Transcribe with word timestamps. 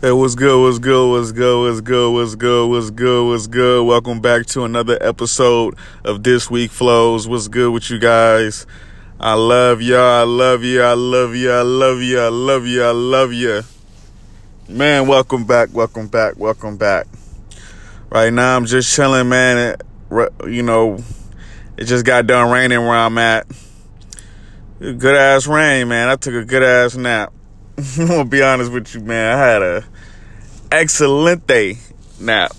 Hey, 0.00 0.12
what's 0.12 0.36
good? 0.36 0.62
What's 0.62 0.78
good? 0.78 1.10
What's 1.10 1.32
good? 1.32 1.60
What's 1.60 1.80
good? 1.80 2.12
What's 2.12 2.36
good? 2.36 2.68
What's 2.68 2.90
good? 2.90 3.26
What's 3.26 3.46
good? 3.48 3.84
Welcome 3.84 4.20
back 4.20 4.46
to 4.46 4.62
another 4.62 4.96
episode 5.00 5.74
of 6.04 6.22
This 6.22 6.48
Week 6.48 6.70
Flows. 6.70 7.26
What's 7.26 7.48
good 7.48 7.72
with 7.72 7.90
you 7.90 7.98
guys? 7.98 8.64
I 9.18 9.34
love 9.34 9.82
y'all. 9.82 9.98
I 9.98 10.22
love 10.22 10.62
you. 10.62 10.82
I 10.82 10.92
love 10.92 11.34
you. 11.34 11.50
I 11.50 11.62
love 11.62 12.00
you. 12.00 12.20
I 12.20 12.28
love 12.28 12.64
you. 12.64 12.84
I 12.84 12.92
love 12.92 13.32
you. 13.32 13.62
Man, 14.68 15.08
welcome 15.08 15.44
back. 15.44 15.70
Welcome 15.72 16.06
back. 16.06 16.34
Welcome 16.36 16.76
back. 16.76 17.08
Right 18.08 18.32
now, 18.32 18.56
I'm 18.56 18.66
just 18.66 18.94
chilling, 18.94 19.28
man. 19.28 19.78
You 20.46 20.62
know, 20.62 21.02
it 21.76 21.86
just 21.86 22.06
got 22.06 22.28
done 22.28 22.52
raining 22.52 22.82
where 22.82 22.96
I'm 22.96 23.18
at. 23.18 23.48
Good 24.78 25.16
ass 25.16 25.48
rain, 25.48 25.88
man. 25.88 26.08
I 26.08 26.14
took 26.14 26.34
a 26.34 26.44
good 26.44 26.62
ass 26.62 26.94
nap. 26.94 27.32
I'm 27.98 28.08
gonna 28.08 28.24
be 28.24 28.42
honest 28.42 28.72
with 28.72 28.92
you, 28.92 29.00
man. 29.00 29.38
I 29.38 29.40
had 29.40 29.62
a 29.62 29.84
excellent 30.72 31.46
day 31.46 31.78
nap, 32.18 32.50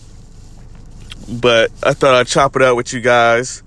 but 1.28 1.72
I 1.84 1.92
thought 1.94 2.16
I'd 2.16 2.28
chop 2.28 2.56
it 2.56 2.62
up 2.62 2.78
with 2.78 2.94
you 2.94 3.02
guys. 3.02 3.62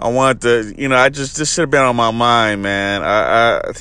I 0.00 0.08
wanted 0.08 0.40
to, 0.42 0.82
you 0.82 0.88
know, 0.88 0.96
I 0.96 1.10
just 1.10 1.36
this 1.36 1.54
should 1.54 1.62
have 1.62 1.70
been 1.70 1.82
on 1.82 1.94
my 1.94 2.10
mind, 2.10 2.60
man. 2.62 3.02
I, 3.04 3.60
I 3.60 3.72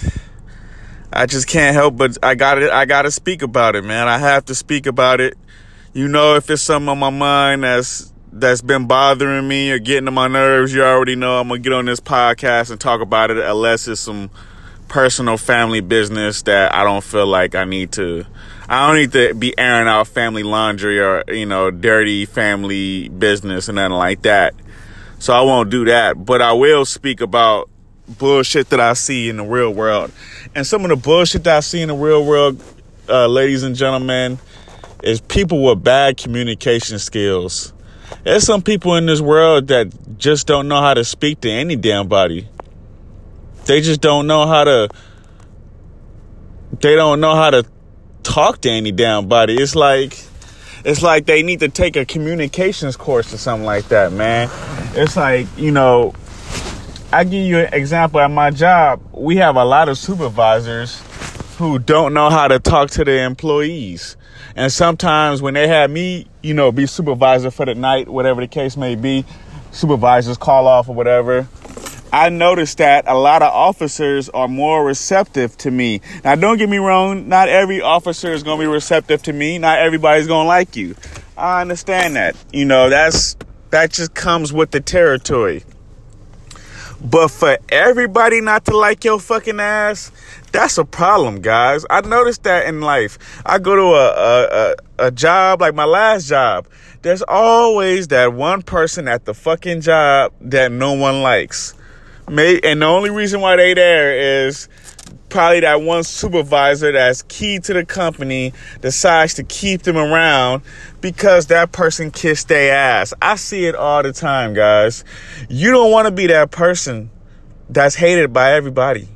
I 1.14 1.26
just 1.26 1.48
can't 1.48 1.74
help 1.74 1.98
but 1.98 2.16
I 2.22 2.36
got 2.36 2.62
it. 2.62 2.70
I 2.70 2.86
got 2.86 3.04
to 3.04 3.12
speak 3.12 3.42
about 3.42 3.76
it, 3.76 3.84
man. 3.84 4.08
I 4.08 4.20
have 4.20 4.46
to 4.46 4.56
speak 4.56 4.86
about 4.86 5.20
it. 5.20 5.36
You 5.94 6.08
know, 6.08 6.36
if 6.36 6.48
it's 6.52 6.62
something 6.62 6.90
on 6.90 7.00
my 7.00 7.10
mind 7.10 7.64
that's 7.64 8.14
that's 8.32 8.62
been 8.62 8.86
bothering 8.86 9.48
me 9.48 9.72
or 9.72 9.80
getting 9.80 10.06
to 10.06 10.12
my 10.12 10.28
nerves, 10.28 10.76
you 10.76 10.84
already 10.84 11.16
know 11.16 11.40
I'm 11.40 11.48
gonna 11.48 11.60
get 11.60 11.74
on 11.74 11.86
this 11.86 12.02
podcast 12.02 12.70
and 12.70 12.80
talk 12.80 13.02
about 13.02 13.32
it, 13.32 13.40
unless 13.40 13.88
it's 13.88 14.02
some 14.02 14.30
personal 14.88 15.38
family 15.38 15.82
business 15.82 16.44
that 16.44 16.74
I 16.74 16.84
don't 16.84 17.04
feel 17.04 17.28
like 17.28 17.56
I 17.56 17.66
need 17.66 17.92
to. 17.94 18.26
I 18.68 18.88
don't 18.88 18.96
need 18.96 19.12
to 19.14 19.34
be 19.34 19.58
airing 19.58 19.88
out 19.88 20.08
family 20.08 20.44
laundry 20.44 21.00
or 21.00 21.24
you 21.28 21.46
know 21.46 21.72
dirty 21.72 22.26
family 22.26 23.10
business 23.10 23.68
and 23.68 23.76
nothing 23.76 23.94
like 23.94 24.24
that. 24.24 24.56
So 25.20 25.34
I 25.34 25.42
won't 25.42 25.70
do 25.70 25.86
that. 25.86 26.26
But 26.26 26.42
I 26.42 26.54
will 26.54 26.86
speak 26.86 27.22
about 27.22 27.70
bullshit 28.08 28.70
that 28.70 28.80
I 28.80 28.94
see 28.94 29.30
in 29.30 29.38
the 29.38 29.44
real 29.44 29.74
world, 29.74 30.12
and 30.54 30.66
some 30.66 30.84
of 30.84 30.90
the 30.90 30.96
bullshit 30.96 31.44
that 31.46 31.58
I 31.58 31.60
see 31.60 31.82
in 31.82 31.90
the 31.90 31.96
real 31.96 32.26
world, 32.26 32.62
uh, 33.10 33.28
ladies 33.28 33.64
and 33.64 33.76
gentlemen, 33.76 34.40
is 35.04 35.22
people 35.22 35.64
with 35.64 35.84
bad 35.84 36.18
communication 36.18 37.00
skills. 37.00 37.74
There's 38.24 38.44
some 38.44 38.62
people 38.62 38.96
in 38.96 39.06
this 39.06 39.22
world 39.22 39.68
that 39.68 40.18
just 40.18 40.48
don't 40.48 40.68
know 40.68 40.80
how 40.80 40.94
to 40.94 41.04
speak 41.04 41.42
to 41.42 41.50
any 41.50 41.76
damn 41.76 42.08
body. 42.08 42.48
They 43.66 43.82
just 43.82 44.02
don't 44.02 44.28
know 44.28 44.46
how 44.48 44.64
to 44.64 44.90
they 46.82 46.96
don't 46.96 47.20
know 47.20 47.36
how 47.36 47.50
to 47.50 47.66
talk 48.24 48.62
to 48.62 48.70
any 48.70 48.92
damn 48.92 49.28
body. 49.28 49.56
It's 49.56 49.76
like 49.76 50.20
it's 50.84 51.02
like 51.02 51.26
they 51.26 51.42
need 51.42 51.62
to 51.62 51.70
take 51.70 51.96
a 51.96 52.06
communications 52.06 52.96
course 52.96 53.34
or 53.34 53.38
something 53.38 53.66
like 53.66 53.88
that, 53.88 54.14
man. 54.14 54.50
It's 54.94 55.18
like, 55.18 55.48
you 55.58 55.72
know, 55.72 56.14
I 57.12 57.24
give 57.24 57.46
you 57.46 57.58
an 57.58 57.74
example 57.74 58.20
at 58.20 58.30
my 58.30 58.52
job, 58.52 59.02
we 59.12 59.38
have 59.38 59.56
a 59.56 59.66
lot 59.66 59.90
of 59.90 59.98
supervisors 59.98 61.02
who 61.58 61.80
don't 61.80 62.14
know 62.14 62.30
how 62.30 62.48
to 62.48 62.60
talk 62.60 62.92
to 62.92 63.04
their 63.04 63.26
employees. 63.26 64.16
And 64.56 64.72
sometimes 64.72 65.42
when 65.42 65.56
they 65.56 65.68
have 65.68 65.90
me, 65.90 66.28
you 66.44 66.54
know, 66.54 66.72
be 66.72 66.86
supervisor 66.86 67.50
for 67.50 67.66
the 67.66 67.74
night, 67.74 68.08
whatever 68.08 68.42
the 68.42 68.48
case 68.48 68.78
may 68.78 68.96
be, 68.96 69.26
supervisors 69.72 70.38
call 70.38 70.68
off 70.68 70.88
or 70.88 70.94
whatever, 70.94 71.48
I 72.16 72.30
noticed 72.30 72.78
that 72.78 73.10
a 73.10 73.14
lot 73.14 73.42
of 73.42 73.52
officers 73.52 74.30
are 74.30 74.48
more 74.48 74.86
receptive 74.86 75.58
to 75.58 75.70
me. 75.70 76.00
Now, 76.24 76.36
don't 76.36 76.58
get 76.58 76.70
me 76.70 76.78
wrong, 76.78 77.28
not 77.28 77.50
every 77.50 77.82
officer 77.82 78.32
is 78.32 78.42
going 78.42 78.58
to 78.58 78.64
be 78.64 78.72
receptive 78.72 79.22
to 79.24 79.34
me. 79.34 79.58
Not 79.58 79.80
everybody's 79.80 80.26
going 80.26 80.46
to 80.46 80.48
like 80.48 80.78
you. 80.78 80.96
I 81.38 81.60
understand 81.60 82.16
that. 82.16 82.38
You 82.54 82.64
know, 82.64 82.90
that's 82.90 83.36
that 83.72 83.92
just 83.92 84.14
comes 84.14 84.54
with 84.54 84.72
the 84.72 84.80
territory. 84.80 85.66
But 87.02 87.32
for 87.32 87.58
everybody 87.68 88.40
not 88.40 88.64
to 88.66 88.78
like 88.78 89.04
your 89.04 89.20
fucking 89.20 89.60
ass, 89.60 90.10
that's 90.54 90.78
a 90.78 90.86
problem, 90.86 91.42
guys. 91.42 91.86
I 91.90 92.00
noticed 92.00 92.44
that 92.44 92.66
in 92.66 92.80
life. 92.80 93.20
I 93.46 93.60
go 93.60 93.76
to 93.76 93.82
a, 93.82 94.08
a, 94.08 94.48
a, 94.48 95.08
a 95.08 95.12
job, 95.12 95.60
like 95.60 95.76
my 95.76 95.84
last 95.84 96.30
job. 96.30 96.66
There's 97.02 97.24
always 97.24 98.08
that 98.08 98.32
one 98.32 98.62
person 98.62 99.10
at 99.10 99.26
the 99.26 99.34
fucking 99.34 99.82
job 99.82 100.32
that 100.40 100.72
no 100.72 100.94
one 100.94 101.22
likes. 101.22 101.74
May, 102.28 102.60
and 102.64 102.82
the 102.82 102.86
only 102.86 103.10
reason 103.10 103.42
why 103.42 103.56
they 103.56 103.74
there 103.74 104.46
is 104.46 104.68
probably 105.30 105.60
that 105.60 105.82
one 105.82 106.04
supervisor 106.04 106.92
that's 106.92 107.22
key 107.24 107.60
to 107.60 107.74
the 107.74 107.86
company 107.86 108.54
decides 108.82 109.34
to 109.36 109.44
keep 109.44 109.84
them 109.84 109.98
around 109.98 110.64
because 111.02 111.48
that 111.48 111.72
person 111.72 112.10
kissed 112.10 112.48
their 112.48 112.74
ass. 112.74 113.14
I 113.22 113.36
see 113.36 113.66
it 113.66 113.76
all 113.76 114.02
the 114.02 114.14
time, 114.14 114.54
guys. 114.54 115.04
You 115.50 115.72
don't 115.72 115.92
want 115.92 116.08
to 116.08 116.12
be 116.12 116.28
that 116.28 116.52
person 116.52 117.10
that's 117.70 117.96
hated 117.96 118.34
by 118.34 118.54
everybody. 118.54 119.08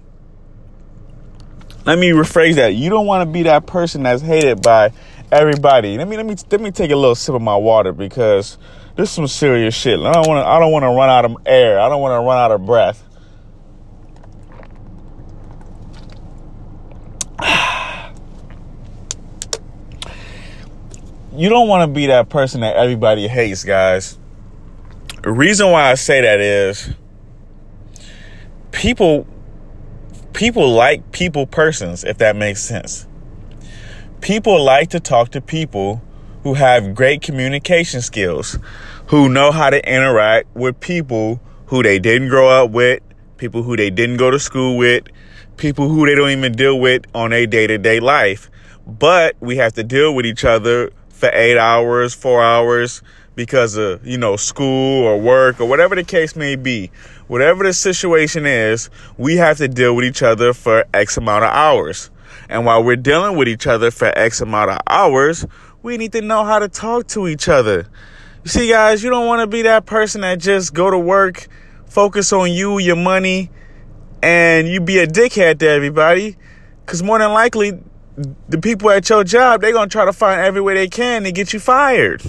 Let 1.86 1.98
me 1.98 2.10
rephrase 2.10 2.56
that. 2.56 2.76
You 2.76 2.90
don't 2.90 3.08
want 3.08 3.28
to 3.28 3.32
be 3.32 3.44
that 3.44 3.66
person 3.66 4.04
that's 4.04 4.22
hated 4.22 4.62
by 4.62 4.92
everybody. 5.32 5.98
Let 5.98 6.08
me 6.08 6.18
let 6.18 6.26
me 6.26 6.36
let 6.52 6.62
me 6.62 6.72
take 6.72 6.92
a 6.92 6.96
little 6.96 7.16
sip 7.16 7.34
of 7.34 7.42
my 7.42 7.56
water 7.56 7.94
because 7.94 8.58
this 9.00 9.10
is 9.10 9.16
some 9.16 9.28
serious 9.28 9.74
shit. 9.74 9.98
I 9.98 10.12
don't 10.12 10.28
want 10.28 10.44
to. 10.44 10.46
I 10.46 10.60
don't 10.60 10.74
want 10.74 10.84
to 10.84 10.90
run 10.90 11.10
out 11.10 11.24
of 11.24 11.38
air. 11.46 11.80
I 11.80 11.88
don't 11.88 12.02
want 12.02 12.20
to 12.20 12.20
run 12.20 12.38
out 12.38 12.52
of 12.52 12.66
breath. 12.66 13.02
you 21.34 21.48
don't 21.48 21.70
want 21.70 21.88
to 21.88 21.94
be 21.94 22.08
that 22.08 22.28
person 22.28 22.60
that 22.60 22.76
everybody 22.76 23.30
hates, 23.30 23.64
guys. 23.64 24.18
The 25.24 25.32
reason 25.32 25.72
why 25.72 25.92
I 25.92 25.94
say 25.94 26.20
that 26.20 26.42
is 26.42 26.90
people 28.72 29.26
people 30.34 30.74
like 30.74 31.14
people 31.14 31.48
persons 31.48 32.04
if 32.04 32.18
that 32.18 32.36
makes 32.36 32.62
sense. 32.62 33.08
People 34.20 34.62
like 34.62 34.90
to 34.90 35.00
talk 35.00 35.30
to 35.30 35.40
people 35.40 36.02
who 36.44 36.54
have 36.54 36.96
great 36.96 37.22
communication 37.22 38.02
skills, 38.02 38.58
who 39.08 39.30
know 39.30 39.52
how 39.52 39.70
to 39.70 39.88
interact 39.88 40.48
with 40.56 40.80
people 40.80 41.40
who 41.68 41.84
they 41.84 42.00
didn't 42.00 42.30
grow 42.30 42.50
up 42.50 42.72
with, 42.72 43.02
people 43.38 43.64
who 43.64 43.76
they 43.76 43.90
didn't 43.90 44.18
go 44.18 44.32
to 44.32 44.40
school 44.40 44.78
with, 44.78 45.04
people 45.58 45.90
who 45.90 46.06
they 46.06 46.16
don't 46.16 46.30
even 46.32 46.54
deal 46.54 46.80
with 46.80 47.04
on 47.14 47.34
a 47.34 47.46
day 47.46 47.68
to 47.68 47.78
day 47.78 48.00
life. 48.00 48.50
But 48.88 49.36
we 49.40 49.58
have 49.58 49.74
to 49.74 49.84
deal 49.84 50.16
with 50.16 50.26
each 50.26 50.44
other 50.46 50.92
for 51.10 51.30
eight 51.34 51.58
hours, 51.58 52.14
four 52.14 52.42
hours 52.44 53.02
because 53.36 53.78
of, 53.78 54.06
you 54.06 54.18
know, 54.18 54.36
school 54.36 55.04
or 55.04 55.20
work 55.20 55.60
or 55.60 55.66
whatever 55.66 55.96
the 55.96 56.04
case 56.04 56.36
may 56.36 56.56
be. 56.56 56.92
Whatever 57.28 57.64
the 57.64 57.74
situation 57.74 58.46
is, 58.46 58.90
we 59.18 59.38
have 59.38 59.58
to 59.58 59.68
deal 59.68 59.96
with 59.96 60.06
each 60.06 60.24
other 60.24 60.54
for 60.54 60.86
X 60.94 61.18
amount 61.18 61.44
of 61.44 61.52
hours. 61.52 62.10
And 62.50 62.66
while 62.66 62.84
we're 62.84 62.96
dealing 62.96 63.38
with 63.38 63.48
each 63.48 63.68
other 63.68 63.92
for 63.92 64.12
X 64.18 64.42
amount 64.42 64.72
of 64.72 64.80
hours, 64.88 65.46
we 65.82 65.98
need 65.98 66.12
to 66.12 66.22
know 66.22 66.44
how 66.44 66.60
to 66.60 66.68
talk 66.68 67.08
to 67.08 67.28
each 67.28 67.48
other. 67.48 67.88
You 68.44 68.50
see, 68.50 68.70
guys, 68.70 69.04
you 69.04 69.10
don't 69.10 69.28
want 69.28 69.42
to 69.42 69.48
be 69.48 69.62
that 69.64 69.86
person 69.86 70.22
that 70.22 70.40
just 70.40 70.74
go 70.74 70.90
to 70.90 70.98
work, 70.98 71.48
focus 71.86 72.34
on 72.34 72.52
you, 72.52 72.80
your 72.80 72.96
money, 72.96 73.50
and 74.22 74.68
you 74.68 74.82
be 74.82 75.00
a 75.00 75.08
dickhead 75.08 75.60
to 75.60 75.68
everybody. 75.68 76.38
Because 76.86 77.04
more 77.04 77.20
than 77.20 77.32
likely, 77.32 77.80
the 78.50 78.58
people 78.58 78.90
at 78.90 79.10
your 79.10 79.24
job, 79.24 79.62
they're 79.62 79.72
going 79.72 79.90
to 79.90 79.92
try 79.92 80.06
to 80.06 80.14
find 80.14 80.42
every 80.42 80.62
way 80.62 80.74
they 80.74 80.88
can 80.88 81.24
to 81.24 81.32
get 81.32 81.54
you 81.54 81.60
fired. 81.60 82.22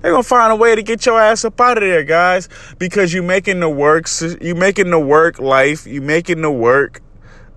They're 0.00 0.12
going 0.12 0.22
to 0.22 0.28
find 0.28 0.52
a 0.52 0.56
way 0.56 0.74
to 0.74 0.82
get 0.82 1.06
your 1.06 1.20
ass 1.20 1.44
up 1.44 1.60
out 1.60 1.78
of 1.78 1.82
there, 1.82 2.04
guys, 2.04 2.48
because 2.78 3.12
you 3.12 3.22
making 3.22 3.60
the 3.60 3.68
work, 3.68 4.06
you 4.40 4.54
making 4.54 4.90
the 4.90 4.98
work 4.98 5.38
life, 5.38 5.86
you 5.86 6.00
making 6.00 6.42
the 6.42 6.50
work, 6.50 7.00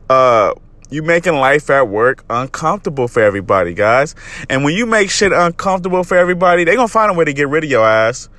uh, 0.09 0.53
you 0.89 1.03
making 1.03 1.35
life 1.35 1.69
at 1.69 1.87
work 1.87 2.23
uncomfortable 2.29 3.07
for 3.07 3.21
everybody, 3.21 3.73
guys. 3.73 4.15
And 4.49 4.63
when 4.63 4.73
you 4.75 4.85
make 4.85 5.09
shit 5.09 5.31
uncomfortable 5.31 6.03
for 6.03 6.17
everybody, 6.17 6.63
they're 6.63 6.75
gonna 6.75 6.87
find 6.87 7.11
a 7.11 7.13
way 7.13 7.25
to 7.25 7.33
get 7.33 7.47
rid 7.47 7.63
of 7.63 7.69
your 7.69 7.85
ass. 7.85 8.29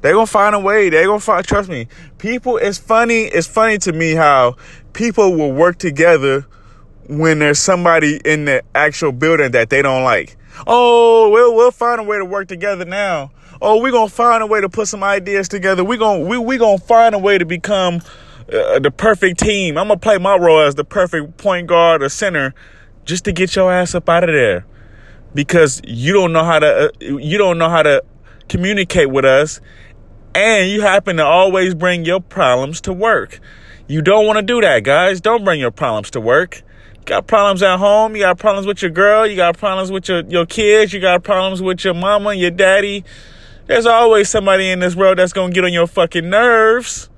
They're 0.00 0.14
gonna 0.14 0.26
find 0.26 0.54
a 0.54 0.58
way. 0.58 0.88
They're 0.88 1.06
gonna 1.06 1.20
find 1.20 1.46
trust 1.46 1.68
me. 1.68 1.86
People 2.18 2.56
it's 2.56 2.78
funny, 2.78 3.22
it's 3.24 3.46
funny 3.46 3.78
to 3.78 3.92
me 3.92 4.14
how 4.14 4.56
people 4.92 5.34
will 5.36 5.52
work 5.52 5.78
together 5.78 6.46
when 7.08 7.38
there's 7.38 7.58
somebody 7.58 8.20
in 8.24 8.44
the 8.44 8.62
actual 8.74 9.12
building 9.12 9.52
that 9.52 9.70
they 9.70 9.82
don't 9.82 10.04
like. 10.04 10.36
Oh, 10.66 11.30
we'll 11.30 11.54
we'll 11.54 11.70
find 11.70 12.00
a 12.00 12.04
way 12.04 12.18
to 12.18 12.24
work 12.24 12.48
together 12.48 12.84
now. 12.84 13.30
Oh, 13.62 13.80
we're 13.82 13.92
gonna 13.92 14.08
find 14.08 14.42
a 14.42 14.46
way 14.46 14.60
to 14.60 14.68
put 14.68 14.88
some 14.88 15.04
ideas 15.04 15.48
together. 15.48 15.84
We're 15.84 15.98
gonna 15.98 16.24
we 16.24 16.38
we 16.38 16.56
gonna 16.56 16.78
find 16.78 17.14
a 17.14 17.18
way 17.18 17.38
to 17.38 17.44
become 17.44 18.00
uh, 18.52 18.78
the 18.78 18.90
perfect 18.90 19.40
team. 19.40 19.78
I'm 19.78 19.88
gonna 19.88 19.98
play 20.00 20.18
my 20.18 20.36
role 20.36 20.60
as 20.60 20.74
the 20.74 20.84
perfect 20.84 21.36
point 21.36 21.66
guard 21.66 22.02
or 22.02 22.08
center 22.08 22.54
just 23.04 23.24
to 23.24 23.32
get 23.32 23.56
your 23.56 23.72
ass 23.72 23.94
up 23.94 24.08
out 24.08 24.24
of 24.24 24.34
there 24.34 24.66
because 25.34 25.80
you 25.84 26.12
don't 26.12 26.32
know 26.32 26.44
how 26.44 26.58
to 26.58 26.86
uh, 26.86 26.90
you 26.98 27.38
don't 27.38 27.58
know 27.58 27.68
how 27.68 27.82
to 27.82 28.02
communicate 28.48 29.10
with 29.10 29.24
us 29.24 29.60
and 30.34 30.70
you 30.70 30.82
happen 30.82 31.16
to 31.16 31.24
always 31.24 31.74
bring 31.74 32.04
your 32.04 32.20
problems 32.20 32.80
to 32.82 32.92
work. 32.92 33.40
You 33.88 34.02
don't 34.02 34.26
want 34.26 34.38
to 34.38 34.42
do 34.42 34.60
that, 34.60 34.84
guys. 34.84 35.20
Don't 35.20 35.44
bring 35.44 35.58
your 35.58 35.72
problems 35.72 36.10
to 36.12 36.20
work. 36.20 36.62
You 36.94 37.04
got 37.04 37.26
problems 37.26 37.62
at 37.62 37.78
home. 37.78 38.14
You 38.14 38.22
got 38.22 38.38
problems 38.38 38.66
with 38.66 38.82
your 38.82 38.90
girl. 38.90 39.26
You 39.26 39.34
got 39.34 39.58
problems 39.58 39.90
with 39.90 40.08
your, 40.08 40.20
your 40.26 40.46
kids. 40.46 40.92
You 40.92 41.00
got 41.00 41.24
problems 41.24 41.60
with 41.60 41.84
your 41.84 41.94
mama 41.94 42.34
your 42.34 42.52
daddy. 42.52 43.04
There's 43.66 43.86
always 43.86 44.28
somebody 44.28 44.70
in 44.70 44.78
this 44.78 44.94
world 44.94 45.18
that's 45.18 45.32
going 45.32 45.50
to 45.50 45.54
get 45.54 45.64
on 45.64 45.72
your 45.72 45.86
fucking 45.86 46.28
nerves. 46.28 47.08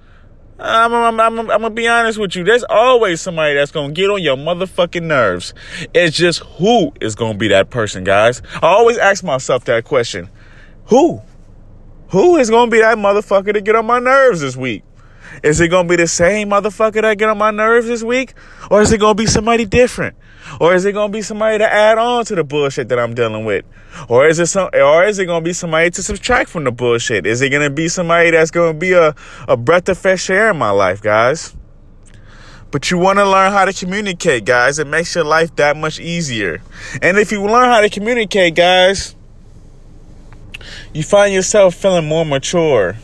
I'm, 0.62 0.93
I'm, 0.94 1.20
I'm, 1.20 1.38
I'm, 1.38 1.47
gonna 1.47 1.70
be 1.70 1.88
honest 1.88 2.19
with 2.19 2.37
you. 2.37 2.44
There's 2.44 2.64
always 2.64 3.20
somebody 3.20 3.55
that's 3.55 3.73
gonna 3.73 3.93
get 3.93 4.11
on 4.11 4.23
your 4.23 4.37
motherfucking 4.37 5.03
nerves. 5.03 5.55
It's 5.93 6.17
just 6.17 6.41
who 6.41 6.93
is 7.00 7.14
gonna 7.14 7.37
be 7.37 7.49
that 7.49 7.70
person, 7.70 8.05
guys. 8.05 8.43
I 8.56 8.69
always 8.69 8.97
ask 8.97 9.25
myself 9.25 9.64
that 9.64 9.85
question. 9.85 10.29
Who? 10.87 11.20
Who 12.11 12.37
is 12.37 12.49
gonna 12.49 12.70
be 12.70 12.79
that 12.79 12.97
motherfucker 12.97 13.53
to 13.53 13.61
get 13.61 13.75
on 13.75 13.87
my 13.87 13.99
nerves 13.99 14.41
this 14.41 14.56
week? 14.56 14.85
Is 15.43 15.61
it 15.61 15.69
gonna 15.69 15.88
be 15.88 15.96
the 15.96 16.06
same 16.06 16.50
motherfucker 16.50 17.02
that 17.02 17.19
get 17.19 17.29
on 17.29 17.38
my 17.38 17.50
nerves 17.50 17.87
this 17.87 18.02
week? 18.02 18.34
Or 18.70 18.82
is 18.82 18.93
it 18.93 18.99
gonna 18.99 19.14
be 19.14 19.26
somebody 19.26 19.64
different? 19.64 20.17
Or 20.61 20.75
is 20.75 20.84
it 20.84 20.93
gonna 20.93 21.12
be 21.12 21.23
somebody 21.23 21.58
to 21.58 21.73
add 21.73 21.99
on 21.99 22.25
to 22.26 22.34
the 22.34 22.44
bullshit 22.44 22.88
that 22.88 22.99
I'm 22.99 23.14
dealing 23.14 23.44
with? 23.44 23.64
Or 24.08 24.26
is 24.26 24.38
it 24.38 24.46
some 24.46 24.70
or 24.73 25.05
is 25.05 25.19
it 25.19 25.26
gonna 25.26 25.44
be 25.44 25.52
somebody 25.52 25.90
to 25.90 26.02
subtract 26.02 26.50
from 26.50 26.64
the 26.64 26.73
bullshit? 26.73 27.26
Is 27.26 27.40
it 27.40 27.50
gonna 27.50 27.70
be 27.70 27.88
somebody 27.88 28.31
that's 28.31 28.50
gonna 28.50 28.75
be 28.75 28.93
a, 28.93 29.14
a 29.49 29.56
breath 29.56 29.88
of 29.88 29.99
fresh 29.99 30.29
air 30.31 30.50
in 30.50 30.56
my 30.56 30.70
life, 30.70 31.02
guys? 31.02 31.56
But 32.70 32.90
you 32.90 32.99
wanna 32.99 33.25
learn 33.25 33.52
how 33.52 33.64
to 33.64 33.73
communicate, 33.73 34.44
guys. 34.44 34.78
It 34.78 34.87
makes 34.87 35.14
your 35.14 35.25
life 35.25 35.55
that 35.56 35.76
much 35.76 36.00
easier. 36.00 36.62
And 37.00 37.19
if 37.19 37.32
you 37.32 37.43
learn 37.43 37.69
how 37.69 37.81
to 37.81 37.90
communicate, 37.90 38.55
guys, 38.55 39.14
you 40.93 41.02
find 41.02 41.35
yourself 41.35 41.75
feeling 41.75 42.06
more 42.06 42.25
mature 42.25 42.96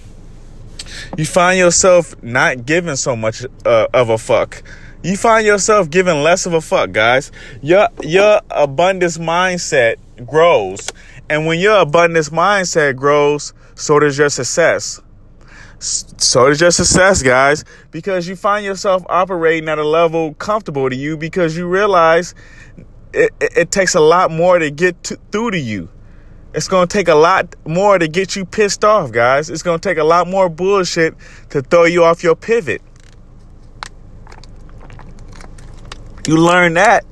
you 1.16 1.24
find 1.24 1.58
yourself 1.58 2.20
not 2.22 2.66
giving 2.66 2.96
so 2.96 3.16
much 3.16 3.44
uh, 3.64 3.86
of 3.94 4.08
a 4.08 4.18
fuck. 4.18 4.62
You 5.02 5.16
find 5.16 5.46
yourself 5.46 5.90
giving 5.90 6.22
less 6.22 6.46
of 6.46 6.54
a 6.54 6.60
fuck, 6.60 6.92
guys. 6.92 7.30
Your 7.62 7.88
your 8.02 8.40
abundance 8.50 9.16
mindset 9.18 9.96
grows, 10.26 10.90
and 11.30 11.46
when 11.46 11.60
your 11.60 11.80
abundance 11.80 12.30
mindset 12.30 12.96
grows, 12.96 13.54
so 13.74 14.00
does 14.00 14.18
your 14.18 14.28
success. 14.28 15.00
So 15.78 16.48
does 16.48 16.60
your 16.60 16.72
success, 16.72 17.22
guys, 17.22 17.64
because 17.92 18.26
you 18.26 18.34
find 18.34 18.64
yourself 18.64 19.04
operating 19.08 19.68
at 19.68 19.78
a 19.78 19.84
level 19.84 20.34
comfortable 20.34 20.90
to 20.90 20.96
you 20.96 21.16
because 21.16 21.56
you 21.56 21.68
realize 21.68 22.34
it, 23.12 23.32
it, 23.40 23.56
it 23.56 23.70
takes 23.70 23.94
a 23.94 24.00
lot 24.00 24.32
more 24.32 24.58
to 24.58 24.70
get 24.70 25.02
to, 25.04 25.18
through 25.30 25.52
to 25.52 25.58
you. 25.58 25.88
It's 26.58 26.66
going 26.66 26.88
to 26.88 26.92
take 26.92 27.06
a 27.06 27.14
lot 27.14 27.54
more 27.68 28.00
to 28.00 28.08
get 28.08 28.34
you 28.34 28.44
pissed 28.44 28.84
off, 28.84 29.12
guys. 29.12 29.48
It's 29.48 29.62
going 29.62 29.78
to 29.78 29.88
take 29.88 29.96
a 29.96 30.02
lot 30.02 30.26
more 30.26 30.48
bullshit 30.48 31.14
to 31.50 31.62
throw 31.62 31.84
you 31.84 32.02
off 32.02 32.24
your 32.24 32.34
pivot. 32.34 32.82
You 36.26 36.36
learn 36.36 36.74
that 36.74 37.04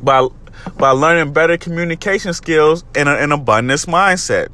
by 0.00 0.28
by 0.78 0.92
learning 0.92 1.34
better 1.34 1.58
communication 1.58 2.32
skills 2.32 2.84
and 2.94 3.06
an 3.06 3.32
abundance 3.32 3.84
mindset. 3.84 4.48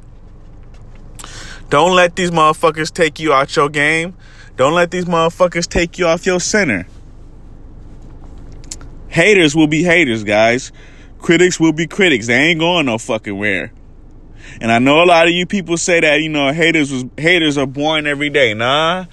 Don't 1.69 1.95
let 1.95 2.17
these 2.17 2.31
motherfuckers 2.31 2.91
take 2.91 3.17
you 3.17 3.31
out 3.31 3.55
your 3.55 3.69
game. 3.69 4.17
Don't 4.57 4.73
let 4.73 4.91
these 4.91 5.05
motherfuckers 5.05 5.69
take 5.69 5.97
you 5.97 6.07
off 6.07 6.25
your 6.25 6.41
center. 6.41 6.85
Haters 9.07 9.55
will 9.55 9.67
be 9.67 9.83
haters, 9.83 10.25
guys. 10.25 10.73
Critics 11.19 11.61
will 11.61 11.71
be 11.71 11.87
critics. 11.87 12.27
They 12.27 12.49
ain't 12.49 12.59
going 12.59 12.87
no 12.87 12.97
fucking 12.97 13.37
where. 13.37 13.71
And 14.59 14.71
I 14.71 14.79
know 14.79 15.03
a 15.03 15.05
lot 15.05 15.27
of 15.27 15.33
you 15.33 15.45
people 15.45 15.77
say 15.77 15.99
that, 16.01 16.21
you 16.21 16.29
know, 16.29 16.51
haters 16.51 16.91
was 16.91 17.05
haters 17.17 17.57
are 17.57 17.67
born 17.67 18.07
every 18.07 18.29
day. 18.29 18.53
Nah. 18.53 19.05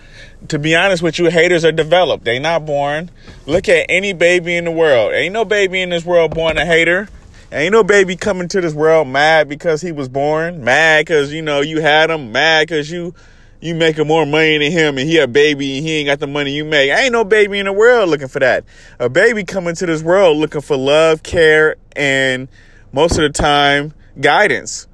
To 0.48 0.58
be 0.58 0.74
honest 0.74 1.02
with 1.02 1.18
you, 1.18 1.26
haters 1.30 1.64
are 1.64 1.72
developed. 1.72 2.24
They 2.24 2.38
not 2.38 2.64
born. 2.64 3.10
Look 3.46 3.68
at 3.68 3.86
any 3.88 4.12
baby 4.12 4.56
in 4.56 4.64
the 4.64 4.70
world. 4.70 5.12
Ain't 5.12 5.32
no 5.32 5.44
baby 5.44 5.80
in 5.80 5.90
this 5.90 6.04
world 6.04 6.34
born 6.34 6.56
a 6.58 6.64
hater. 6.64 7.08
Ain't 7.50 7.72
no 7.72 7.82
baby 7.82 8.14
coming 8.14 8.46
to 8.48 8.60
this 8.60 8.74
world 8.74 9.08
mad 9.08 9.48
because 9.48 9.80
he 9.80 9.90
was 9.90 10.08
born. 10.08 10.62
Mad 10.62 11.06
because, 11.06 11.32
you 11.32 11.42
know, 11.42 11.60
you 11.60 11.80
had 11.80 12.10
him. 12.10 12.30
Mad 12.30 12.68
because 12.68 12.90
you 12.90 13.14
you 13.60 13.74
making 13.74 14.06
more 14.06 14.24
money 14.24 14.58
than 14.58 14.70
him 14.70 14.98
and 14.98 15.08
he 15.08 15.18
a 15.18 15.26
baby 15.26 15.78
and 15.78 15.86
he 15.86 15.96
ain't 15.96 16.06
got 16.06 16.20
the 16.20 16.26
money 16.26 16.52
you 16.52 16.64
make. 16.64 16.90
Ain't 16.90 17.12
no 17.12 17.24
baby 17.24 17.58
in 17.58 17.66
the 17.66 17.72
world 17.72 18.08
looking 18.08 18.28
for 18.28 18.38
that. 18.38 18.64
A 19.00 19.08
baby 19.08 19.44
coming 19.44 19.74
to 19.76 19.86
this 19.86 20.02
world 20.02 20.36
looking 20.36 20.60
for 20.60 20.76
love, 20.76 21.22
care, 21.22 21.76
and 21.96 22.48
most 22.92 23.12
of 23.12 23.22
the 23.22 23.30
time, 23.30 23.92
guidance 24.20 24.86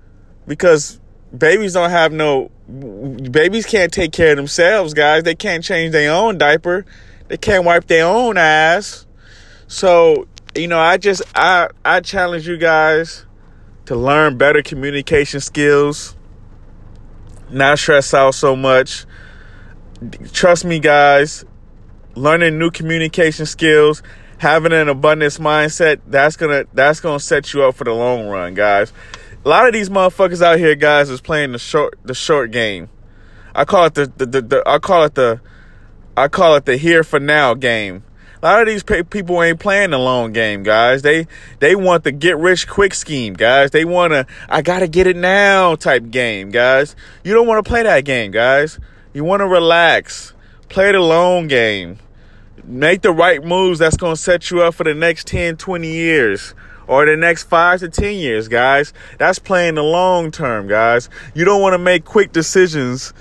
because 0.47 1.01
babies 1.37 1.73
don't 1.73 1.91
have 1.91 2.13
no 2.13 2.51
babies 2.69 3.67
can't 3.67 3.93
take 3.93 4.13
care 4.13 4.31
of 4.31 4.37
themselves, 4.37 4.95
guys. 4.95 5.23
They 5.23 5.35
can't 5.35 5.63
change 5.63 5.93
their 5.93 6.13
own 6.13 6.39
diaper. 6.39 6.87
They 7.29 7.37
can't 7.37 7.65
wipe 7.65 7.87
their 7.87 8.07
own 8.07 8.37
ass. 8.37 9.07
So, 9.67 10.29
you 10.55 10.69
know, 10.69 10.79
I 10.79 10.97
just 10.97 11.23
I 11.35 11.69
I 11.85 12.01
challenge 12.01 12.47
you 12.47 12.57
guys 12.57 13.27
to 13.87 13.97
learn 13.97 14.39
better 14.39 14.63
communication 14.63 15.41
skills. 15.41 16.17
Not 17.51 17.79
stress 17.79 18.15
out 18.15 18.35
so 18.35 18.57
much. 18.57 19.05
Trust 20.33 20.65
me, 20.65 20.79
guys. 20.79 21.45
Learning 22.17 22.59
new 22.59 22.71
communication 22.71 23.45
skills, 23.45 24.03
having 24.39 24.73
an 24.73 24.89
abundance 24.89 25.39
mindset, 25.39 26.01
that's 26.07 26.37
gonna 26.37 26.65
that's 26.73 27.01
gonna 27.01 27.19
set 27.19 27.53
you 27.53 27.65
up 27.65 27.75
for 27.75 27.85
the 27.85 27.93
long 27.93 28.29
run, 28.29 28.55
guys. 28.55 28.93
A 29.45 29.49
lot 29.49 29.67
of 29.67 29.75
these 29.75 29.91
motherfuckers 29.91 30.41
out 30.41 30.59
here, 30.59 30.75
guys, 30.75 31.11
is 31.11 31.21
playing 31.21 31.53
the 31.53 31.59
short 31.59 31.99
the 32.03 32.15
short 32.15 32.51
game. 32.51 32.89
I 33.55 33.67
call 33.67 33.85
it 33.85 33.95
the, 33.95 34.07
the, 34.17 34.27
the, 34.27 34.43
the 34.43 34.63
I 34.67 34.79
call 34.79 35.05
it 35.05 35.15
the 35.15 35.41
I 36.17 36.29
call 36.29 36.57
it 36.57 36.65
the 36.65 36.79
here 36.79 37.05
for 37.05 37.21
now 37.21 37.53
game. 37.53 38.05
A 38.43 38.47
lot 38.47 38.61
of 38.61 38.67
these 38.67 38.83
people 38.83 39.43
ain't 39.43 39.61
playing 39.61 39.91
the 39.91 39.99
long 39.99 40.33
game, 40.33 40.63
guys. 40.63 41.03
They 41.03 41.27
they 41.61 41.77
want 41.77 42.05
the 42.05 42.13
get 42.13 42.39
rich 42.39 42.67
quick 42.67 42.95
scheme, 42.95 43.35
guys. 43.35 43.71
They 43.71 43.85
want 43.85 44.13
to 44.13 44.27
I 44.49 44.63
got 44.63 44.79
to 44.79 44.89
get 44.89 45.07
it 45.07 45.17
now 45.17 45.77
type 45.77 46.11
game, 46.11 46.51
guys. 46.51 46.97
You 47.23 47.35
don't 47.35 47.47
want 47.47 47.65
to 47.65 47.69
play 47.69 47.83
that 47.83 48.05
game, 48.07 48.31
guys. 48.31 48.79
You 49.13 49.25
want 49.25 49.41
to 49.41 49.47
relax. 49.47 50.33
Play 50.71 50.93
the 50.93 51.01
long 51.01 51.49
game. 51.49 51.99
Make 52.67 53.03
the 53.03 53.13
right 53.13 53.45
moves 53.45 53.79
that's 53.79 53.97
going 53.97 54.15
to 54.17 54.21
set 54.21 54.51
you 54.51 54.63
up 54.63 54.75
for 54.75 54.85
the 54.85 54.95
next 54.95 55.27
10, 55.27 55.57
20 55.57 55.87
years 55.87 56.55
or 56.87 57.07
the 57.07 57.17
next 57.17 57.45
five 57.45 57.81
to 57.81 57.89
10 57.89 58.15
years, 58.17 58.49
guys. 58.49 58.93
That's 59.19 59.39
playing 59.39 59.75
the 59.75 59.83
long 59.83 60.31
term, 60.31 60.69
guys. 60.69 61.09
You 61.35 61.45
don't 61.45 61.61
want 61.61 61.75
to 61.75 61.79
make 61.79 62.05
quick 62.05 62.33
decisions 62.33 63.13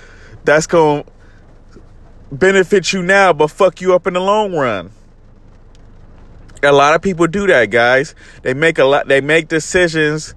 that's 0.44 0.66
going 0.66 1.04
to 1.04 1.10
benefit 2.32 2.92
you 2.92 3.02
now, 3.02 3.32
but 3.32 3.48
fuck 3.48 3.80
you 3.80 3.94
up 3.94 4.06
in 4.06 4.14
the 4.14 4.20
long 4.20 4.54
run. 4.54 4.90
A 6.62 6.72
lot 6.72 6.94
of 6.94 7.02
people 7.02 7.26
do 7.26 7.46
that, 7.46 7.70
guys. 7.70 8.14
They 8.42 8.54
make 8.54 8.78
a 8.78 8.84
lot, 8.84 9.08
they 9.08 9.20
make 9.20 9.48
decisions 9.48 10.34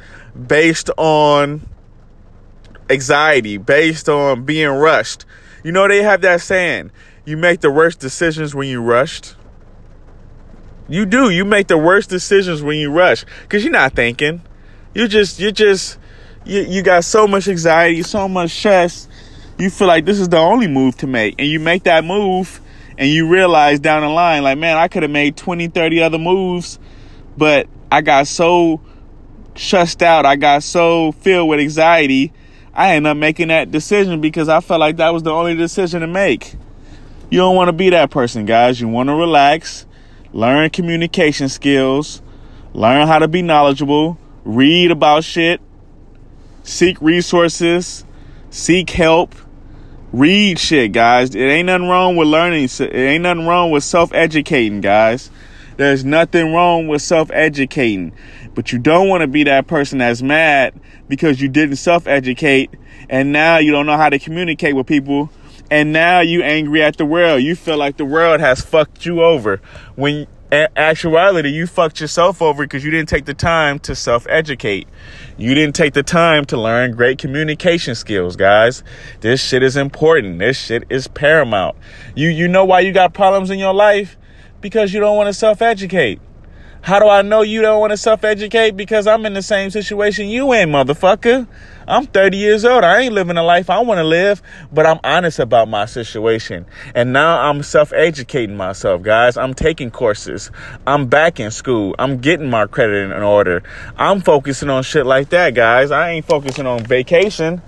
based 0.48 0.90
on 0.98 1.68
anxiety, 2.90 3.58
based 3.58 4.10
on 4.10 4.44
being 4.44 4.70
rushed. 4.70 5.26
You 5.64 5.72
know, 5.72 5.88
they 5.88 6.04
have 6.04 6.22
that 6.22 6.42
saying, 6.42 6.92
you 7.28 7.36
make 7.36 7.60
the 7.60 7.70
worst 7.70 8.00
decisions 8.00 8.56
when 8.56 8.70
you 8.70 8.82
rushed. 8.82 9.36
You 10.88 11.06
do. 11.06 11.30
You 11.30 11.44
make 11.44 11.68
the 11.68 11.78
worst 11.78 12.10
decisions 12.10 12.64
when 12.64 12.78
you 12.78 12.90
rush 12.90 13.26
because 13.42 13.66
you're 13.66 13.74
not 13.74 13.92
thinking. 13.92 14.42
You 14.94 15.10
just, 15.10 15.38
you 15.38 15.52
just, 15.52 15.98
you, 16.46 16.62
you 16.62 16.82
got 16.84 17.04
so 17.04 17.28
much 17.28 17.50
anxiety, 17.50 18.02
so 18.04 18.30
much 18.30 18.52
stress. 18.52 19.10
You 19.58 19.70
feel 19.70 19.90
like 19.90 20.06
this 20.06 20.22
is 20.22 20.30
the 20.30 20.38
only 20.38 20.70
move 20.70 20.96
to 21.00 21.08
make. 21.08 21.36
And 21.38 21.50
you 21.50 21.60
make 21.60 21.84
that 21.84 22.06
move 22.06 22.62
and 22.98 23.10
you 23.10 23.28
realize 23.28 23.82
down 23.82 24.04
the 24.04 24.08
line, 24.10 24.44
like, 24.44 24.58
man, 24.58 24.78
I 24.78 24.88
could 24.88 25.04
have 25.04 25.12
made 25.12 25.36
20, 25.36 25.68
30 25.68 26.02
other 26.02 26.18
moves, 26.18 26.80
but 27.36 27.68
I 27.92 28.00
got 28.00 28.28
so 28.28 28.80
stressed 29.58 30.02
out. 30.02 30.26
I 30.26 30.38
got 30.38 30.64
so 30.64 31.12
filled 31.12 31.50
with 31.50 31.60
anxiety. 31.60 32.32
I 32.74 32.96
ended 32.96 33.10
up 33.10 33.18
making 33.18 33.50
that 33.50 33.70
decision 33.70 34.22
because 34.22 34.48
I 34.48 34.62
felt 34.62 34.80
like 34.80 34.96
that 34.96 35.10
was 35.10 35.24
the 35.24 35.32
only 35.32 35.58
decision 35.58 36.00
to 36.00 36.08
make. 36.08 36.56
You 37.30 37.40
don't 37.40 37.56
want 37.56 37.68
to 37.68 37.74
be 37.74 37.90
that 37.90 38.10
person, 38.10 38.46
guys. 38.46 38.80
You 38.80 38.88
want 38.88 39.10
to 39.10 39.16
relax 39.16 39.86
learn 40.34 40.70
communication 40.70 41.50
skills, 41.50 42.22
learn 42.74 43.08
how 43.08 43.20
to 43.20 43.28
be 43.28 43.42
knowledgeable, 43.42 44.18
read 44.46 44.92
about 44.92 45.24
shit, 45.24 45.62
seek 46.64 47.02
resources, 47.02 48.06
seek 48.50 48.90
help, 48.92 49.34
read 50.12 50.60
shit, 50.60 50.92
guys. 50.92 51.34
It 51.36 51.40
ain't 51.42 51.68
nothing 51.68 51.88
wrong 51.88 52.16
with 52.16 52.28
learning. 52.28 52.66
It 52.66 52.94
ain't 52.94 53.24
nothing 53.24 53.48
wrong 53.48 53.72
with 53.72 53.84
self 53.84 54.14
educating, 54.14 54.82
guys. 54.82 55.32
There's 55.78 56.04
nothing 56.04 56.54
wrong 56.54 56.88
with 56.88 57.02
self 57.02 57.32
educating. 57.32 58.14
But 58.54 58.72
you 58.72 58.80
don't 58.80 59.08
want 59.08 59.22
to 59.22 59.28
be 59.28 59.44
that 59.44 59.68
person 59.68 60.00
that's 60.00 60.22
mad 60.22 60.74
because 61.08 61.42
you 61.42 61.48
didn't 61.48 61.78
self 61.78 62.08
educate 62.08 62.72
and 63.10 63.32
now 63.32 63.58
you 63.58 63.72
don't 63.72 63.86
know 63.86 63.98
how 63.98 64.10
to 64.10 64.20
communicate 64.20 64.76
with 64.76 64.88
people 64.88 65.30
and 65.70 65.92
now 65.94 66.22
you 66.22 66.42
angry 66.44 66.84
at 66.84 66.98
the 66.98 67.06
world. 67.06 67.42
You 67.42 67.56
feel 67.56 67.78
like 67.78 67.98
the 67.98 68.06
world 68.06 68.40
has 68.40 68.62
fucked 68.62 69.06
you 69.06 69.22
over. 69.22 69.62
When 69.96 70.28
in 70.50 70.68
actuality, 70.78 71.50
you 71.50 71.68
fucked 71.68 72.00
yourself 72.00 72.42
over 72.42 72.64
because 72.64 72.84
you 72.86 72.92
didn't 72.92 73.10
take 73.10 73.26
the 73.26 73.34
time 73.34 73.80
to 73.80 73.94
self-educate. 73.94 74.88
You 75.38 75.54
didn't 75.54 75.76
take 75.76 75.94
the 75.94 76.04
time 76.04 76.46
to 76.46 76.58
learn 76.58 76.96
great 76.96 77.18
communication 77.18 77.96
skills, 77.96 78.38
guys. 78.38 78.82
This 79.20 79.44
shit 79.44 79.62
is 79.62 79.76
important. 79.76 80.40
This 80.40 80.58
shit 80.58 80.86
is 80.90 81.08
paramount. 81.08 81.76
You 82.16 82.30
you 82.30 82.48
know 82.48 82.64
why 82.64 82.80
you 82.80 82.94
got 82.94 83.14
problems 83.14 83.52
in 83.52 83.60
your 83.60 83.74
life? 83.74 84.18
Because 84.62 84.94
you 84.94 85.02
don't 85.02 85.18
want 85.18 85.28
to 85.28 85.34
self-educate. 85.34 86.22
How 86.82 87.00
do 87.00 87.08
I 87.08 87.22
know 87.22 87.42
you 87.42 87.62
don't 87.62 87.80
want 87.80 87.92
to 87.92 87.98
self 87.98 88.24
educate? 88.24 88.72
Because 88.72 89.08
I'm 89.08 89.26
in 89.26 89.34
the 89.34 89.42
same 89.42 89.72
situation 89.72 90.28
you 90.28 90.54
in, 90.54 90.70
motherfucker. 90.70 91.48
I'm 91.90 92.06
30 92.06 92.38
years 92.38 92.66
old. 92.66 92.84
I 92.84 93.02
ain't 93.02 93.14
living 93.14 93.38
a 93.38 93.44
life 93.44 93.70
I 93.70 93.80
want 93.80 94.00
to 94.00 94.04
live, 94.04 94.42
but 94.74 94.86
I'm 94.86 95.00
honest 95.06 95.40
about 95.40 95.70
my 95.70 95.86
situation. 95.86 96.66
And 96.94 97.14
now 97.14 97.50
I'm 97.50 97.64
self 97.64 97.94
educating 97.94 98.58
myself, 98.58 99.02
guys. 99.02 99.38
I'm 99.38 99.54
taking 99.54 99.90
courses. 99.90 100.52
I'm 100.86 101.08
back 101.08 101.40
in 101.40 101.52
school. 101.52 101.96
I'm 101.98 102.18
getting 102.18 102.50
my 102.50 102.68
credit 102.68 103.12
in 103.12 103.24
order. 103.24 103.64
I'm 103.98 104.22
focusing 104.22 104.70
on 104.70 104.84
shit 104.84 105.06
like 105.06 105.30
that, 105.30 105.56
guys. 105.56 105.92
I 105.92 106.12
ain't 106.12 106.26
focusing 106.26 106.66
on 106.66 106.84
vacation. 106.84 107.62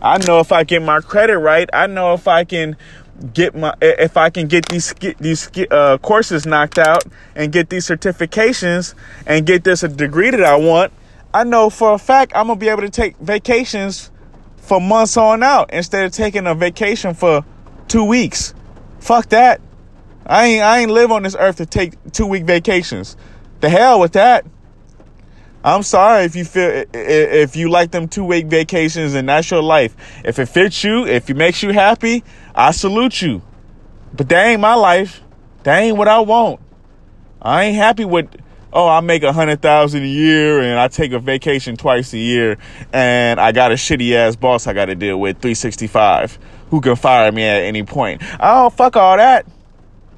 I 0.00 0.18
know 0.26 0.40
if 0.40 0.52
I 0.52 0.64
get 0.64 0.82
my 0.82 1.00
credit 1.00 1.38
right, 1.38 1.68
I 1.72 1.86
know 1.86 2.12
if 2.12 2.28
I 2.28 2.44
can 2.44 2.76
get 3.32 3.54
my 3.54 3.74
if 3.80 4.16
I 4.16 4.30
can 4.30 4.48
get 4.48 4.66
these 4.68 4.92
these 5.18 5.50
uh, 5.70 5.98
courses 5.98 6.46
knocked 6.46 6.78
out 6.78 7.04
and 7.34 7.52
get 7.52 7.70
these 7.70 7.86
certifications 7.86 8.94
and 9.26 9.46
get 9.46 9.64
this 9.64 9.82
a 9.82 9.88
degree 9.88 10.30
that 10.30 10.44
I 10.44 10.56
want, 10.56 10.92
I 11.32 11.44
know 11.44 11.70
for 11.70 11.94
a 11.94 11.98
fact 11.98 12.32
I'm 12.34 12.48
gonna 12.48 12.58
be 12.58 12.68
able 12.68 12.82
to 12.82 12.90
take 12.90 13.16
vacations 13.18 14.10
for 14.56 14.80
months 14.80 15.16
on 15.16 15.42
out 15.42 15.72
instead 15.72 16.04
of 16.04 16.12
taking 16.12 16.46
a 16.46 16.54
vacation 16.54 17.14
for 17.14 17.44
two 17.88 18.04
weeks. 18.04 18.54
Fuck 18.98 19.28
that. 19.30 19.60
I 20.26 20.46
ain't 20.46 20.62
I 20.62 20.78
ain't 20.80 20.90
live 20.90 21.12
on 21.12 21.22
this 21.22 21.36
earth 21.38 21.56
to 21.56 21.66
take 21.66 21.94
two 22.12 22.26
week 22.26 22.44
vacations. 22.44 23.16
The 23.60 23.68
hell 23.68 24.00
with 24.00 24.12
that. 24.12 24.44
I'm 25.62 25.82
sorry 25.82 26.24
if 26.24 26.36
you 26.36 26.44
feel 26.44 26.84
if 26.92 27.56
you 27.56 27.70
like 27.70 27.90
them 27.90 28.06
two 28.06 28.24
week 28.24 28.46
vacations 28.46 29.14
and 29.14 29.28
that's 29.28 29.50
your 29.50 29.62
life. 29.62 29.96
If 30.24 30.38
it 30.38 30.46
fits 30.46 30.84
you, 30.84 31.06
if 31.06 31.30
it 31.30 31.36
makes 31.36 31.62
you 31.62 31.72
happy, 31.72 32.22
I 32.54 32.70
salute 32.70 33.20
you. 33.20 33.42
But 34.12 34.28
that 34.28 34.46
ain't 34.46 34.60
my 34.60 34.74
life. 34.74 35.22
That 35.64 35.80
ain't 35.80 35.96
what 35.96 36.08
I 36.08 36.20
want. 36.20 36.60
I 37.42 37.64
ain't 37.64 37.76
happy 37.76 38.04
with 38.04 38.28
oh 38.72 38.88
I 38.88 39.00
make 39.00 39.22
a 39.22 39.32
hundred 39.32 39.60
thousand 39.60 40.02
a 40.02 40.06
year 40.06 40.60
and 40.60 40.78
I 40.78 40.88
take 40.88 41.12
a 41.12 41.18
vacation 41.18 41.76
twice 41.76 42.12
a 42.12 42.18
year 42.18 42.58
and 42.92 43.38
I 43.40 43.52
got 43.52 43.70
a 43.70 43.74
shitty 43.74 44.12
ass 44.14 44.34
boss 44.34 44.66
I 44.66 44.72
got 44.72 44.86
to 44.86 44.94
deal 44.94 45.20
with 45.20 45.36
365 45.36 46.38
who 46.70 46.80
can 46.80 46.96
fire 46.96 47.30
me 47.30 47.44
at 47.44 47.62
any 47.62 47.82
point. 47.82 48.22
Oh 48.40 48.70
fuck 48.70 48.96
all 48.96 49.16
that. 49.16 49.46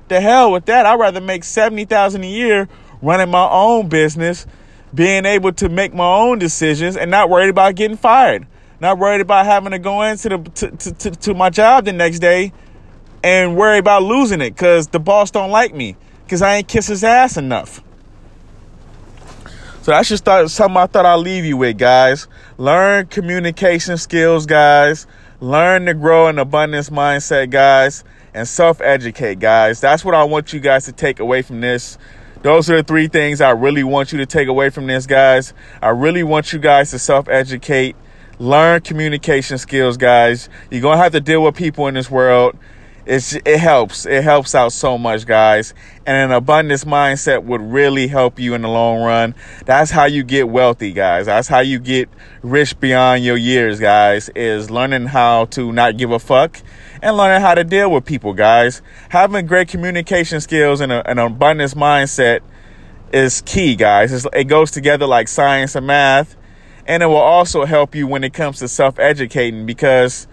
The 0.09 0.21
hell 0.21 0.53
with 0.53 0.67
that. 0.67 0.87
I'd 0.87 1.01
rather 1.01 1.21
make 1.21 1.43
seventy 1.43 1.85
thousand 1.85 2.23
a 2.25 2.29
year 2.29 2.69
running 3.03 3.31
my 3.31 3.49
own 3.49 3.89
business 3.89 4.47
being 4.95 5.27
able 5.27 5.53
to 5.53 5.69
make 5.69 5.93
my 5.93 6.07
own 6.07 6.39
decisions 6.39 6.97
and 6.97 7.11
not 7.11 7.29
worried 7.29 7.51
about 7.51 7.75
getting 7.75 7.97
fired. 7.97 8.47
Not 8.81 8.99
worried 8.99 9.21
about 9.21 9.47
having 9.47 9.73
to 9.73 9.79
go 9.79 10.03
into 10.03 10.29
the 10.29 10.39
to, 10.39 10.71
to, 10.71 10.93
to, 10.93 11.11
to 11.11 11.35
my 11.35 11.51
job 11.51 11.85
the 11.85 11.93
next 11.93 12.19
day 12.19 12.53
and 13.23 13.57
worry 13.57 13.79
about 13.79 14.03
losing 14.03 14.41
it 14.41 14.51
because 14.51 14.89
the 14.89 15.01
boss 15.01 15.31
don't 15.31 15.51
like 15.51 15.75
me 15.75 15.97
because 16.25 16.43
I 16.43 16.57
ain't 16.57 16.69
kiss 16.69 16.87
his 16.87 17.03
ass 17.03 17.37
enough. 17.37 17.83
So 19.87 19.93
that's 19.93 20.09
just 20.09 20.25
thought, 20.25 20.51
something 20.51 20.77
I 20.77 20.87
thought 20.87 21.07
I'd 21.07 21.15
leave 21.15 21.45
you 21.45 21.57
with, 21.57 21.79
guys. 21.79 22.27
Learn 22.59 23.07
communication 23.07 23.97
skills, 23.99 24.45
guys. 24.45 25.07
Learn 25.39 25.87
to 25.87 25.95
grow 25.95 26.27
an 26.27 26.41
abundance 26.41 26.91
mindset, 26.91 27.51
guys. 27.51 28.03
And 28.35 28.49
self 28.49 28.81
educate, 28.81 29.39
guys. 29.39 29.81
That's 29.81 30.05
what 30.05 30.15
I 30.15 30.25
want 30.25 30.53
you 30.53 30.59
guys 30.59 30.87
to 30.87 30.93
take 30.93 31.21
away 31.21 31.43
from 31.43 31.61
this. 31.61 31.99
Those 32.43 32.69
are 32.69 32.79
the 32.79 32.83
three 32.83 33.09
things 33.09 33.41
I 33.41 33.51
really 33.51 33.85
want 33.85 34.13
you 34.13 34.19
to 34.19 34.27
take 34.27 34.49
away 34.49 34.71
from 34.71 34.89
this, 34.89 35.07
guys. 35.07 35.55
I 35.81 35.91
really 35.91 36.23
want 36.23 36.53
you 36.53 36.59
guys 36.59 36.91
to 36.91 36.99
self 36.99 37.29
educate, 37.29 37.95
learn 38.39 38.81
communication 38.81 39.59
skills, 39.59 39.97
guys. 39.97 40.49
You're 40.71 40.83
going 40.83 40.99
to 40.99 41.03
have 41.03 41.13
to 41.13 41.21
deal 41.21 41.43
with 41.43 41.57
people 41.57 41.87
in 41.87 41.95
this 41.95 42.11
world. 42.11 42.57
It's, 43.07 43.35
it 43.35 43.61
helps. 43.61 44.05
It 44.05 44.25
helps 44.25 44.55
out 44.55 44.73
so 44.73 44.99
much, 44.99 45.27
guys. 45.27 45.75
And 46.07 46.17
an 46.17 46.37
abundance 46.37 46.85
mindset 46.85 47.45
would 47.45 47.61
really 47.61 48.09
help 48.09 48.41
you 48.41 48.55
in 48.55 48.63
the 48.63 48.69
long 48.69 49.01
run. 49.01 49.37
That's 49.65 49.93
how 49.93 50.07
you 50.07 50.25
get 50.25 50.49
wealthy, 50.49 50.93
guys. 50.93 51.27
That's 51.27 51.47
how 51.47 51.61
you 51.61 51.79
get 51.79 52.09
rich 52.43 52.79
beyond 52.81 53.23
your 53.23 53.37
years, 53.37 53.79
guys, 53.79 54.29
is 54.31 54.73
learning 54.73 55.07
how 55.07 55.45
to 55.47 55.73
not 55.73 55.97
give 55.97 56.11
a 56.11 56.19
fuck 56.19 56.61
and 57.01 57.17
learning 57.17 57.43
how 57.43 57.55
to 57.55 57.63
deal 57.63 57.93
with 57.93 58.05
people, 58.05 58.33
guys. 58.33 58.83
Having 59.11 59.47
great 59.47 59.69
communication 59.69 60.41
skills 60.41 60.81
and 60.81 60.91
a, 60.91 61.09
an 61.09 61.21
abundance 61.21 61.75
mindset 61.75 62.41
is 63.13 63.41
key, 63.43 63.77
guys. 63.77 64.13
It's, 64.13 64.27
it 64.33 64.45
goes 64.45 64.73
together 64.73 65.07
like 65.07 65.29
science 65.29 65.77
and 65.77 65.87
math, 65.87 66.37
and 66.87 67.03
it 67.03 67.07
will 67.07 67.17
also 67.17 67.65
help 67.65 67.95
you 67.95 68.07
when 68.07 68.25
it 68.25 68.33
comes 68.33 68.59
to 68.61 68.69
self 68.69 68.99
educating 68.99 69.67
because 69.67 70.27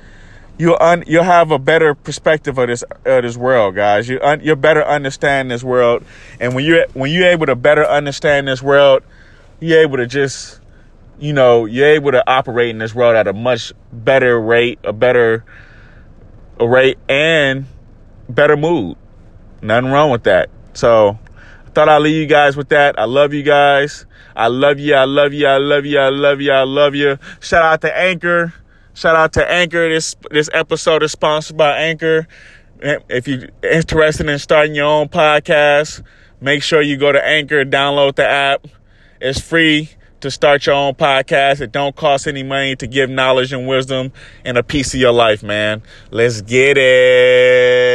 you'll 0.57 0.77
un, 0.79 1.03
you'll 1.07 1.23
have 1.23 1.51
a 1.51 1.59
better 1.59 1.95
perspective 1.95 2.57
of 2.57 2.67
this 2.67 2.83
of 3.05 3.23
this 3.23 3.37
world, 3.37 3.75
guys. 3.75 4.07
You 4.07 4.19
un, 4.21 4.41
you'll 4.43 4.55
better 4.55 4.83
understand 4.83 5.51
this 5.51 5.63
world, 5.63 6.03
and 6.39 6.55
when 6.55 6.65
you 6.65 6.85
when 6.93 7.11
you're 7.11 7.27
able 7.27 7.47
to 7.47 7.55
better 7.55 7.85
understand 7.85 8.47
this 8.47 8.61
world, 8.61 9.03
you're 9.59 9.81
able 9.81 9.97
to 9.97 10.07
just 10.07 10.59
you 11.19 11.33
know 11.33 11.65
you're 11.65 11.89
able 11.89 12.11
to 12.11 12.23
operate 12.29 12.69
in 12.69 12.77
this 12.77 12.93
world 12.93 13.15
at 13.15 13.27
a 13.27 13.33
much 13.33 13.73
better 13.91 14.39
rate, 14.39 14.79
a 14.83 14.93
better 14.93 15.43
rate 16.59 16.97
and 17.09 17.65
better 18.29 18.55
mood. 18.55 18.97
Nothing 19.61 19.91
wrong 19.91 20.11
with 20.11 20.23
that. 20.23 20.49
So 20.73 21.17
thought 21.73 21.89
I'd 21.89 22.01
leave 22.01 22.15
you 22.15 22.27
guys 22.27 22.55
with 22.55 22.69
that. 22.69 22.99
I 22.99 23.05
love 23.05 23.33
you 23.33 23.43
guys. 23.43 24.05
I 24.35 24.47
love 24.47 24.79
you. 24.79 24.93
I 24.95 25.05
love 25.05 25.33
you. 25.33 25.47
I 25.47 25.57
love 25.57 25.85
you. 25.85 25.99
I 25.99 26.09
love 26.09 26.41
you. 26.41 26.51
I 26.51 26.63
love 26.63 26.95
you. 26.95 27.17
Shout 27.39 27.63
out 27.63 27.81
to 27.81 27.97
Anchor. 27.97 28.53
Shout 28.93 29.15
out 29.15 29.33
to 29.33 29.51
Anchor. 29.51 29.89
This 29.89 30.15
this 30.29 30.49
episode 30.53 31.03
is 31.03 31.11
sponsored 31.11 31.57
by 31.57 31.77
Anchor. 31.77 32.27
If 32.79 33.27
you're 33.27 33.49
interested 33.63 34.29
in 34.29 34.37
starting 34.39 34.75
your 34.75 34.85
own 34.85 35.07
podcast, 35.09 36.03
make 36.41 36.61
sure 36.61 36.81
you 36.81 36.97
go 36.97 37.11
to 37.11 37.25
Anchor, 37.25 37.65
download 37.65 38.15
the 38.15 38.27
app. 38.27 38.67
It's 39.19 39.39
free 39.39 39.89
to 40.19 40.29
start 40.29 40.65
your 40.65 40.75
own 40.75 40.93
podcast. 40.93 41.61
It 41.61 41.71
don't 41.71 41.95
cost 41.95 42.27
any 42.27 42.43
money 42.43 42.75
to 42.75 42.87
give 42.87 43.09
knowledge 43.09 43.51
and 43.51 43.67
wisdom 43.67 44.11
and 44.45 44.57
a 44.57 44.63
piece 44.63 44.93
of 44.93 44.99
your 44.99 45.13
life, 45.13 45.43
man. 45.43 45.81
Let's 46.11 46.41
get 46.41 46.77
it. 46.77 47.92